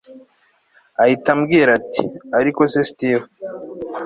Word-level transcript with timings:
ahita 1.01 1.29
ambwira 1.35 1.69
ati 1.79 2.03
ariko 2.39 2.61
se 2.71 2.81
steve 2.89 3.27